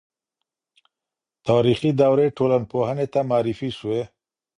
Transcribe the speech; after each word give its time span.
تاریخي 1.47 1.89
دورې 2.01 2.27
ټولنپوهنې 2.37 3.05
ته 3.13 3.19
معرفي 3.29 3.69
سوې. 3.79 4.03